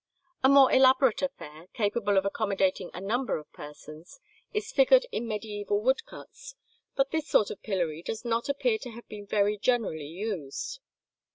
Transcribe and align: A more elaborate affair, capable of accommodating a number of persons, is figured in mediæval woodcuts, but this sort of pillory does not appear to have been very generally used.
A 0.43 0.49
more 0.49 0.71
elaborate 0.73 1.21
affair, 1.21 1.67
capable 1.73 2.17
of 2.17 2.25
accommodating 2.25 2.89
a 2.91 2.99
number 2.99 3.37
of 3.37 3.53
persons, 3.53 4.19
is 4.51 4.71
figured 4.71 5.05
in 5.11 5.27
mediæval 5.27 5.79
woodcuts, 5.79 6.55
but 6.95 7.11
this 7.11 7.27
sort 7.27 7.51
of 7.51 7.61
pillory 7.61 8.01
does 8.01 8.25
not 8.25 8.49
appear 8.49 8.79
to 8.79 8.89
have 8.89 9.07
been 9.07 9.27
very 9.27 9.59
generally 9.59 10.07
used. 10.07 10.79